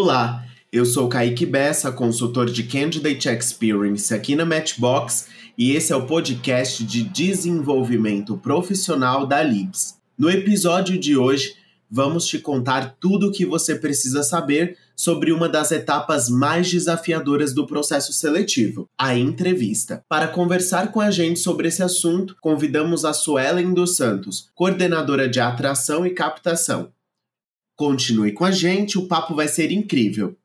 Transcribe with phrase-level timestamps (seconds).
[0.00, 5.26] Olá, eu sou Kaique Bessa, consultor de Candidate Experience aqui na Matchbox
[5.58, 9.96] e esse é o podcast de desenvolvimento profissional da Libs.
[10.16, 11.56] No episódio de hoje,
[11.90, 17.52] vamos te contar tudo o que você precisa saber sobre uma das etapas mais desafiadoras
[17.52, 20.04] do processo seletivo, a entrevista.
[20.08, 25.40] Para conversar com a gente sobre esse assunto, convidamos a Suelen dos Santos, coordenadora de
[25.40, 26.92] atração e captação.
[27.78, 30.36] Continue com a gente, o papo vai ser incrível.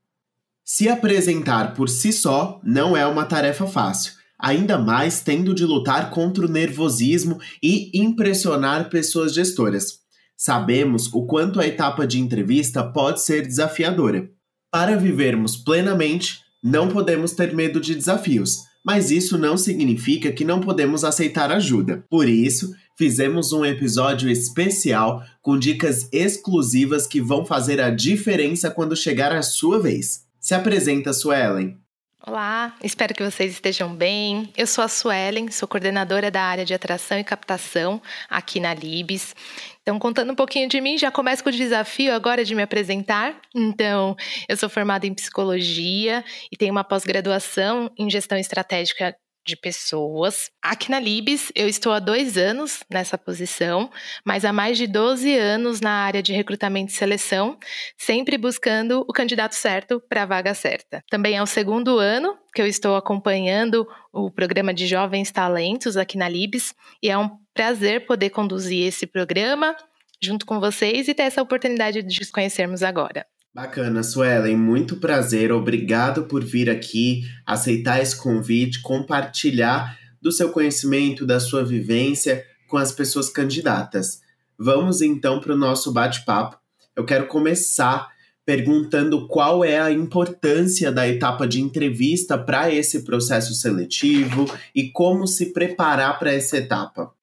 [0.63, 6.11] Se apresentar por si só não é uma tarefa fácil, ainda mais tendo de lutar
[6.11, 9.97] contra o nervosismo e impressionar pessoas gestoras.
[10.37, 14.29] Sabemos o quanto a etapa de entrevista pode ser desafiadora.
[14.69, 20.61] Para vivermos plenamente, não podemos ter medo de desafios, mas isso não significa que não
[20.61, 22.05] podemos aceitar ajuda.
[22.11, 28.95] Por isso, fizemos um episódio especial com dicas exclusivas que vão fazer a diferença quando
[28.95, 30.25] chegar a sua vez.
[30.39, 31.77] Se apresenta, Suelen.
[32.25, 34.49] Olá, espero que vocês estejam bem.
[34.55, 39.35] Eu sou a Suelen, sou coordenadora da área de atração e captação aqui na Libes.
[39.81, 43.35] Então, contando um pouquinho de mim, já começo com o desafio agora de me apresentar.
[43.53, 44.15] Então,
[44.47, 49.13] eu sou formada em psicologia e tenho uma pós-graduação em gestão estratégica
[49.45, 50.49] de pessoas.
[50.61, 53.89] Aqui na Libes, eu estou há dois anos nessa posição,
[54.25, 57.57] mas há mais de 12 anos na área de recrutamento e seleção,
[57.97, 61.03] sempre buscando o candidato certo para a vaga certa.
[61.09, 66.17] Também é o segundo ano que eu estou acompanhando o programa de Jovens Talentos aqui
[66.17, 69.75] na Libes, e é um prazer poder conduzir esse programa
[70.21, 73.25] junto com vocês e ter essa oportunidade de nos conhecermos agora.
[73.53, 75.51] Bacana, Suelen, muito prazer.
[75.51, 82.77] Obrigado por vir aqui, aceitar esse convite, compartilhar do seu conhecimento, da sua vivência com
[82.77, 84.21] as pessoas candidatas.
[84.57, 86.57] Vamos então para o nosso bate-papo.
[86.95, 88.11] Eu quero começar
[88.43, 95.27] perguntando qual é a importância da etapa de entrevista para esse processo seletivo e como
[95.27, 97.13] se preparar para essa etapa.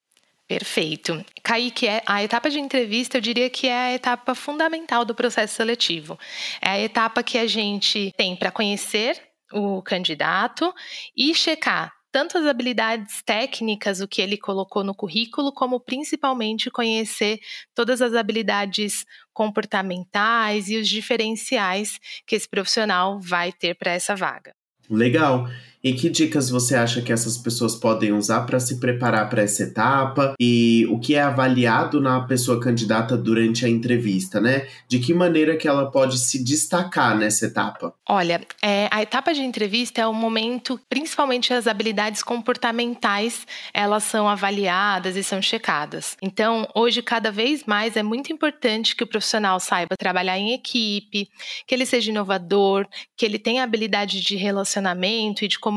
[0.50, 1.24] Perfeito.
[1.44, 5.54] Kaique, é, a etapa de entrevista eu diria que é a etapa fundamental do processo
[5.54, 6.18] seletivo.
[6.60, 9.16] É a etapa que a gente tem para conhecer
[9.52, 10.74] o candidato
[11.16, 17.38] e checar tanto as habilidades técnicas, o que ele colocou no currículo, como principalmente conhecer
[17.72, 24.52] todas as habilidades comportamentais e os diferenciais que esse profissional vai ter para essa vaga.
[24.90, 25.48] Legal.
[25.82, 29.62] E que dicas você acha que essas pessoas podem usar para se preparar para essa
[29.62, 30.34] etapa?
[30.38, 34.66] E o que é avaliado na pessoa candidata durante a entrevista, né?
[34.86, 37.94] De que maneira que ela pode se destacar nessa etapa?
[38.06, 44.28] Olha, é, a etapa de entrevista é o momento, principalmente as habilidades comportamentais, elas são
[44.28, 46.16] avaliadas e são checadas.
[46.20, 51.28] Então, hoje, cada vez mais, é muito importante que o profissional saiba trabalhar em equipe,
[51.66, 52.86] que ele seja inovador,
[53.16, 55.69] que ele tenha habilidade de relacionamento e de comunicação.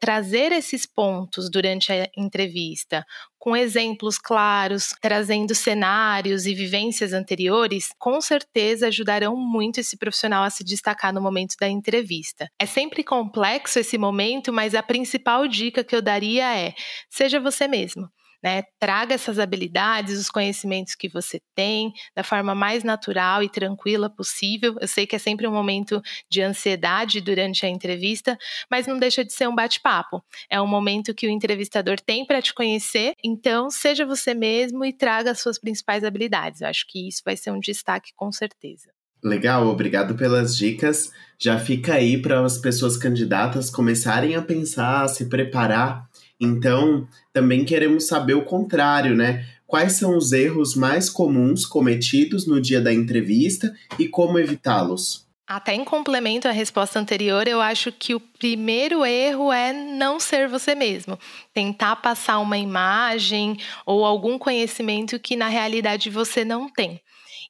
[0.00, 3.04] Trazer esses pontos durante a entrevista,
[3.36, 10.50] com exemplos claros, trazendo cenários e vivências anteriores, com certeza ajudarão muito esse profissional a
[10.50, 12.48] se destacar no momento da entrevista.
[12.60, 16.74] É sempre complexo esse momento, mas a principal dica que eu daria é:
[17.10, 18.08] seja você mesmo.
[18.42, 18.62] Né?
[18.78, 24.76] Traga essas habilidades, os conhecimentos que você tem, da forma mais natural e tranquila possível.
[24.80, 26.00] Eu sei que é sempre um momento
[26.30, 28.38] de ansiedade durante a entrevista,
[28.70, 30.22] mas não deixa de ser um bate-papo.
[30.48, 34.92] É um momento que o entrevistador tem para te conhecer, então seja você mesmo e
[34.92, 36.60] traga as suas principais habilidades.
[36.60, 38.90] Eu acho que isso vai ser um destaque com certeza.
[39.22, 41.10] Legal, obrigado pelas dicas.
[41.38, 46.07] Já fica aí para as pessoas candidatas começarem a pensar, a se preparar
[46.40, 49.44] então, também queremos saber o contrário, né?
[49.66, 55.26] Quais são os erros mais comuns cometidos no dia da entrevista e como evitá-los?
[55.46, 60.46] Até em complemento à resposta anterior, eu acho que o primeiro erro é não ser
[60.46, 61.18] você mesmo.
[61.54, 67.00] Tentar passar uma imagem ou algum conhecimento que na realidade você não tem.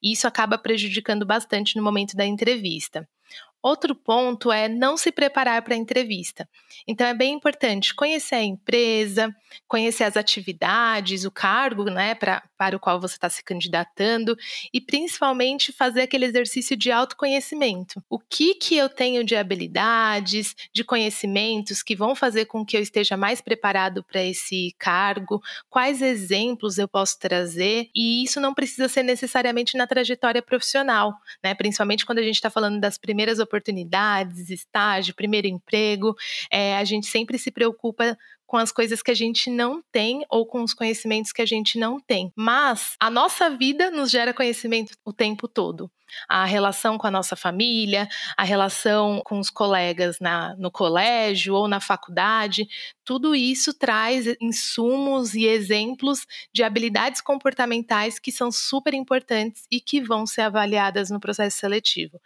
[0.02, 3.06] Isso acaba prejudicando bastante no momento da entrevista.
[3.62, 6.48] Outro ponto é não se preparar para a entrevista.
[6.86, 9.34] Então é bem importante conhecer a empresa,
[9.66, 14.36] conhecer as atividades, o cargo né, pra, para o qual você está se candidatando
[14.74, 18.02] e principalmente fazer aquele exercício de autoconhecimento.
[18.10, 22.82] O que, que eu tenho de habilidades, de conhecimentos que vão fazer com que eu
[22.82, 25.40] esteja mais preparado para esse cargo,
[25.70, 31.54] quais exemplos eu posso trazer, e isso não precisa ser necessariamente na trajetória profissional, né?
[31.54, 36.16] Principalmente quando a gente está falando das primeiras oportunidades, estágio, primeiro emprego,
[36.50, 40.46] é, a gente sempre se preocupa com as coisas que a gente não tem ou
[40.46, 42.32] com os conhecimentos que a gente não tem.
[42.34, 45.90] Mas a nossa vida nos gera conhecimento o tempo todo
[46.28, 51.68] a relação com a nossa família, a relação com os colegas na, no colégio ou
[51.68, 52.68] na faculdade,
[53.04, 60.00] tudo isso traz insumos e exemplos de habilidades comportamentais que são super importantes e que
[60.00, 62.20] vão ser avaliadas no processo seletivo.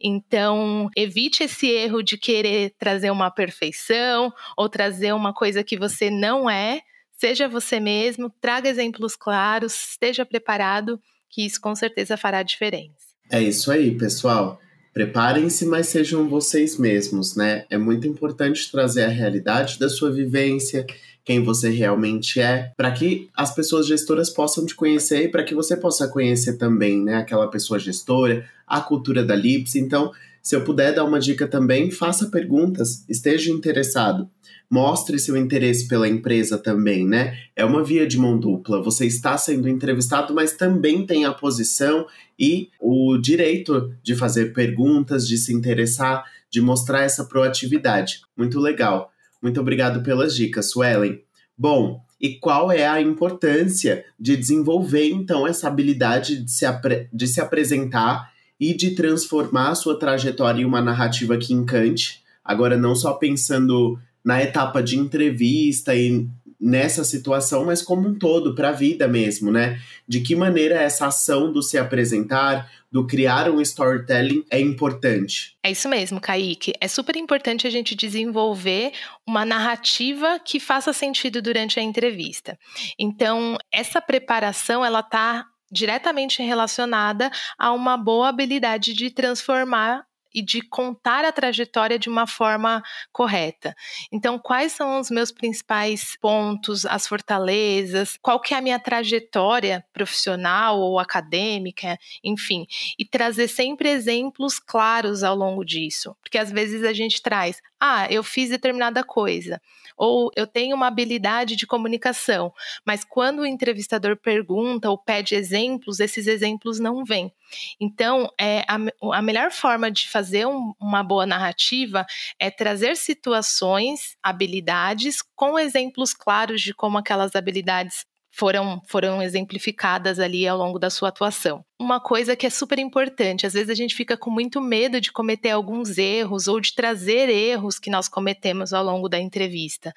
[0.00, 6.10] Então, evite esse erro de querer trazer uma perfeição ou trazer uma coisa que você
[6.10, 6.80] não é.
[7.12, 13.13] Seja você mesmo, traga exemplos claros, esteja preparado, que isso com certeza fará diferença.
[13.30, 14.60] É isso aí, pessoal.
[14.92, 17.64] Preparem-se, mas sejam vocês mesmos, né?
[17.68, 20.86] É muito importante trazer a realidade da sua vivência,
[21.24, 25.54] quem você realmente é, para que as pessoas gestoras possam te conhecer e para que
[25.54, 29.74] você possa conhecer também, né, aquela pessoa gestora, a cultura da Lips.
[29.74, 30.12] Então,
[30.44, 34.30] se eu puder dar uma dica também, faça perguntas, esteja interessado
[34.70, 37.38] mostre seu interesse pela empresa também, né?
[37.54, 38.82] É uma via de mão dupla.
[38.82, 42.06] Você está sendo entrevistado, mas também tem a posição
[42.36, 48.22] e o direito de fazer perguntas, de se interessar, de mostrar essa proatividade.
[48.36, 49.12] Muito legal.
[49.40, 51.20] Muito obrigado pelas dicas, Suelen.
[51.56, 56.64] Bom, e qual é a importância de desenvolver então essa habilidade de se,
[57.12, 62.22] de se apresentar e de transformar a sua trajetória em uma narrativa que encante?
[62.44, 66.28] Agora, não só pensando na etapa de entrevista e
[66.60, 69.78] nessa situação, mas como um todo, para a vida mesmo, né?
[70.08, 75.56] De que maneira essa ação do se apresentar, do criar um storytelling é importante.
[75.62, 76.72] É isso mesmo, Kaique.
[76.80, 78.92] É super importante a gente desenvolver
[79.26, 82.58] uma narrativa que faça sentido durante a entrevista.
[82.98, 90.60] Então, essa preparação, ela tá diretamente relacionada a uma boa habilidade de transformar e de
[90.60, 92.82] contar a trajetória de uma forma
[93.12, 93.74] correta.
[94.10, 99.84] Então, quais são os meus principais pontos, as fortalezas, qual que é a minha trajetória
[99.92, 102.66] profissional ou acadêmica, enfim,
[102.98, 108.06] e trazer sempre exemplos claros ao longo disso, porque às vezes a gente traz, ah,
[108.10, 109.60] eu fiz determinada coisa,
[109.94, 112.50] ou eu tenho uma habilidade de comunicação,
[112.82, 117.30] mas quando o entrevistador pergunta ou pede exemplos, esses exemplos não vêm.
[117.78, 118.78] Então, é, a,
[119.18, 122.06] a melhor forma de fazer um, uma boa narrativa
[122.38, 130.46] é trazer situações, habilidades, com exemplos claros de como aquelas habilidades foram, foram exemplificadas ali
[130.46, 131.64] ao longo da sua atuação.
[131.78, 135.12] Uma coisa que é super importante, às vezes a gente fica com muito medo de
[135.12, 139.92] cometer alguns erros ou de trazer erros que nós cometemos ao longo da entrevista.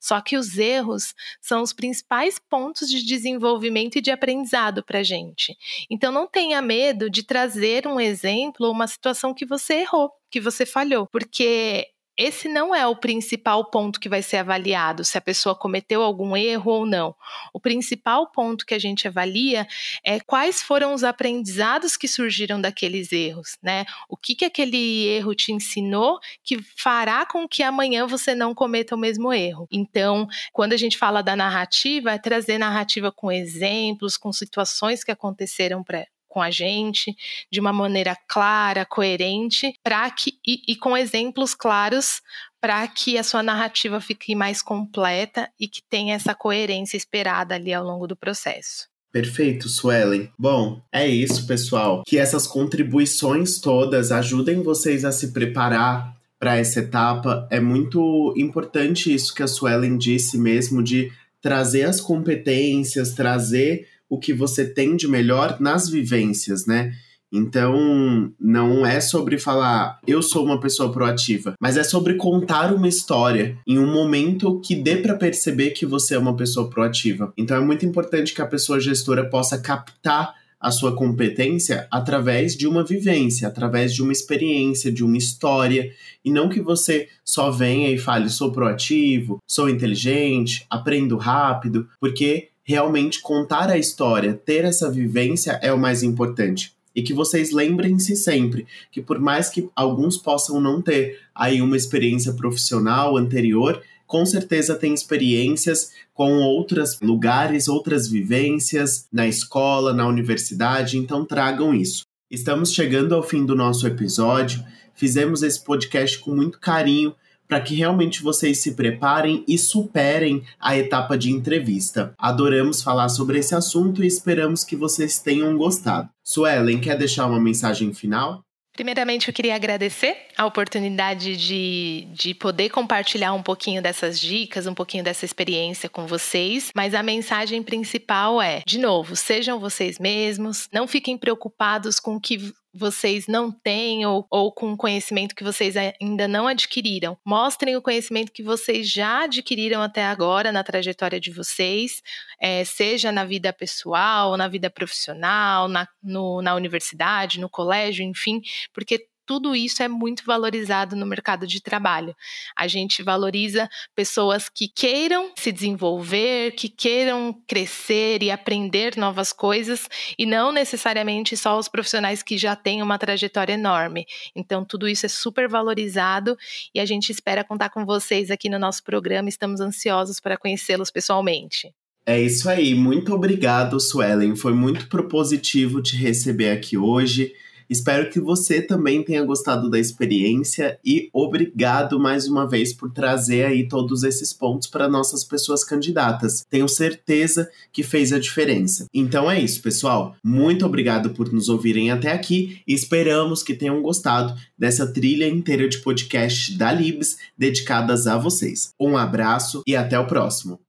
[0.00, 5.02] Só que os erros são os principais pontos de desenvolvimento e de aprendizado para a
[5.02, 5.54] gente.
[5.90, 10.40] Então não tenha medo de trazer um exemplo ou uma situação que você errou, que
[10.40, 11.88] você falhou, porque
[12.22, 16.36] esse não é o principal ponto que vai ser avaliado, se a pessoa cometeu algum
[16.36, 17.14] erro ou não.
[17.52, 19.66] O principal ponto que a gente avalia
[20.04, 23.84] é quais foram os aprendizados que surgiram daqueles erros, né?
[24.08, 28.94] O que, que aquele erro te ensinou que fará com que amanhã você não cometa
[28.94, 29.66] o mesmo erro.
[29.70, 35.10] Então, quando a gente fala da narrativa, é trazer narrativa com exemplos, com situações que
[35.10, 35.82] aconteceram
[36.32, 37.14] com a gente
[37.50, 42.22] de uma maneira clara, coerente, para que e, e com exemplos claros
[42.58, 47.74] para que a sua narrativa fique mais completa e que tenha essa coerência esperada ali
[47.74, 48.88] ao longo do processo.
[49.12, 50.30] Perfeito, Suelen.
[50.38, 52.02] Bom, é isso, pessoal.
[52.06, 57.46] Que essas contribuições todas ajudem vocês a se preparar para essa etapa.
[57.50, 64.18] É muito importante isso que a Suelen disse mesmo de trazer as competências, trazer o
[64.18, 66.92] que você tem de melhor nas vivências, né?
[67.32, 72.86] Então, não é sobre falar eu sou uma pessoa proativa, mas é sobre contar uma
[72.86, 77.32] história em um momento que dê para perceber que você é uma pessoa proativa.
[77.38, 82.68] Então, é muito importante que a pessoa gestora possa captar a sua competência através de
[82.68, 85.90] uma vivência, através de uma experiência, de uma história,
[86.22, 92.51] e não que você só venha e fale sou proativo, sou inteligente, aprendo rápido, porque
[92.64, 96.72] realmente contar a história, ter essa vivência é o mais importante.
[96.94, 101.76] E que vocês lembrem-se sempre que, por mais que alguns possam não ter aí uma
[101.76, 110.06] experiência profissional anterior, com certeza tem experiências com outros lugares, outras vivências na escola, na
[110.06, 112.04] universidade, então tragam isso.
[112.30, 114.62] Estamos chegando ao fim do nosso episódio.
[114.94, 117.14] Fizemos esse podcast com muito carinho
[117.52, 122.14] para que realmente vocês se preparem e superem a etapa de entrevista.
[122.16, 126.08] Adoramos falar sobre esse assunto e esperamos que vocês tenham gostado.
[126.24, 128.42] Suelen, quer deixar uma mensagem final?
[128.72, 134.72] Primeiramente, eu queria agradecer a oportunidade de, de poder compartilhar um pouquinho dessas dicas, um
[134.72, 136.70] pouquinho dessa experiência com vocês.
[136.74, 142.20] Mas a mensagem principal é: de novo, sejam vocês mesmos, não fiquem preocupados com o
[142.20, 147.16] que vocês não têm ou, ou com conhecimento que vocês ainda não adquiriram.
[147.24, 152.02] Mostrem o conhecimento que vocês já adquiriram até agora na trajetória de vocês,
[152.40, 158.40] é, seja na vida pessoal, na vida profissional, na, no, na universidade, no colégio, enfim,
[158.72, 162.14] porque tudo isso é muito valorizado no mercado de trabalho.
[162.54, 169.88] A gente valoriza pessoas que queiram se desenvolver, que queiram crescer e aprender novas coisas,
[170.18, 174.04] e não necessariamente só os profissionais que já têm uma trajetória enorme.
[174.36, 176.36] Então, tudo isso é super valorizado
[176.74, 179.30] e a gente espera contar com vocês aqui no nosso programa.
[179.30, 181.72] Estamos ansiosos para conhecê-los pessoalmente.
[182.04, 184.36] É isso aí, muito obrigado, Suelen.
[184.36, 187.32] Foi muito propositivo te receber aqui hoje.
[187.72, 193.46] Espero que você também tenha gostado da experiência e obrigado mais uma vez por trazer
[193.46, 196.44] aí todos esses pontos para nossas pessoas candidatas.
[196.50, 198.84] Tenho certeza que fez a diferença.
[198.92, 200.14] Então é isso, pessoal.
[200.22, 205.66] Muito obrigado por nos ouvirem até aqui e esperamos que tenham gostado dessa trilha inteira
[205.66, 208.74] de podcast da Libs dedicadas a vocês.
[208.78, 210.60] Um abraço e até o próximo.